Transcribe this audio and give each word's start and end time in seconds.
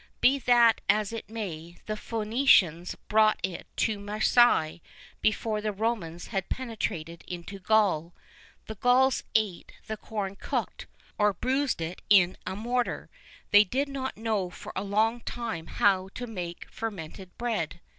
Be 0.19 0.39
that 0.39 0.81
as 0.89 1.13
it 1.13 1.29
may, 1.29 1.77
the 1.85 1.95
Phocians 1.95 2.95
brought 3.07 3.39
it 3.43 3.67
to 3.75 3.99
Marseilles 3.99 4.79
before 5.21 5.61
the 5.61 5.71
Romans 5.71 6.29
had 6.29 6.49
penetrated 6.49 7.23
into 7.27 7.59
Gaul. 7.59 8.15
The 8.65 8.73
Gauls 8.73 9.23
ate 9.35 9.73
the 9.85 9.97
corn 9.97 10.37
cooked, 10.37 10.87
or 11.19 11.33
bruised 11.33 11.83
in 12.09 12.35
a 12.47 12.55
mortar; 12.55 13.11
they 13.51 13.63
did 13.63 13.87
not 13.89 14.17
know 14.17 14.49
for 14.49 14.73
a 14.75 14.83
long 14.83 15.19
time 15.21 15.67
how 15.67 16.09
to 16.15 16.25
make 16.25 16.67
fermented 16.71 17.37
bread. 17.37 17.79